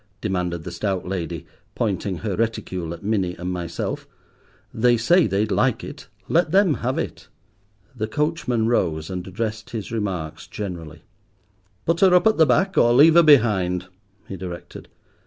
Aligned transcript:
demanded 0.19 0.63
the 0.63 0.71
stout 0.71 1.07
lady, 1.07 1.45
pointing 1.75 2.17
her 2.17 2.35
reticule 2.35 2.91
at 2.91 3.03
Minnie 3.03 3.35
and 3.35 3.51
myself; 3.51 4.07
"they 4.73 4.97
say 4.97 5.27
they'd 5.27 5.51
like 5.51 5.83
it. 5.83 6.07
Let 6.27 6.51
them 6.51 6.73
have 6.81 6.97
it." 6.97 7.27
The 7.95 8.07
coachman 8.07 8.65
rose, 8.67 9.11
and 9.11 9.27
addressed 9.27 9.69
his 9.69 9.91
remarks 9.91 10.47
generally. 10.47 11.03
"Put 11.85 11.99
her 11.99 12.15
up 12.15 12.25
at 12.25 12.37
the 12.37 12.47
back, 12.47 12.79
or 12.79 12.93
leave 12.93 13.13
her 13.13 13.21
behind," 13.21 13.89
he 14.27 14.35
directed. 14.35 14.87